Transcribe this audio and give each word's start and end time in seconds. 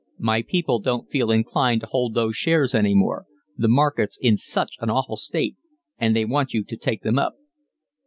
"My 0.17 0.41
people 0.41 0.79
don't 0.79 1.11
feel 1.11 1.29
inclined 1.29 1.81
to 1.81 1.87
hold 1.91 2.15
those 2.15 2.35
shares 2.35 2.73
any 2.73 2.95
more, 2.95 3.27
the 3.55 3.67
market's 3.67 4.17
in 4.19 4.35
such 4.35 4.75
an 4.79 4.89
awful 4.89 5.15
state, 5.15 5.57
and 5.99 6.15
they 6.15 6.25
want 6.25 6.55
you 6.55 6.63
to 6.63 6.75
take 6.75 7.03
them 7.03 7.19
up." 7.19 7.35